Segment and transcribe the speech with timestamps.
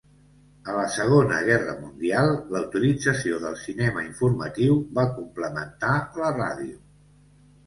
[0.71, 5.93] A la Segona Guerra Mundial la utilització del cinema informatiu va complementar
[6.25, 6.83] la ràdio.